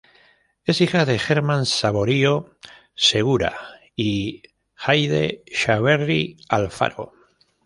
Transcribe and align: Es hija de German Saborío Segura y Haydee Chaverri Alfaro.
Es 0.65 0.81
hija 0.81 1.05
de 1.05 1.19
German 1.19 1.67
Saborío 1.67 2.57
Segura 2.95 3.55
y 3.95 4.41
Haydee 4.75 5.43
Chaverri 5.53 6.37
Alfaro. 6.49 7.11